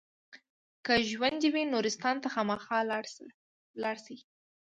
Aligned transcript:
که 0.85 0.93
ژوندي 1.09 1.49
وي 1.53 1.63
نورستان 1.73 2.15
ته 2.23 2.27
خامخا 2.33 2.79
لاړ 3.83 3.95
شئ. 4.05 4.17